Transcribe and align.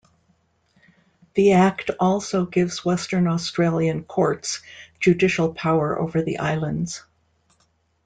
The 1.35 1.51
Act 1.51 1.91
also 1.99 2.47
gives 2.47 2.83
Western 2.83 3.27
Australian 3.27 4.03
courts 4.03 4.61
judicial 4.99 5.53
power 5.53 5.95
over 5.99 6.23
the 6.23 6.39
islands. 6.39 7.03